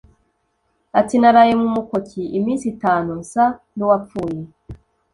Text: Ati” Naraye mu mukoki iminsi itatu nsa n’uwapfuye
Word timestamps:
Ati” 0.99 1.15
Naraye 1.21 1.53
mu 1.61 1.67
mukoki 1.75 2.21
iminsi 2.37 2.65
itatu 2.73 3.11
nsa 3.21 3.45
n’uwapfuye 3.75 4.41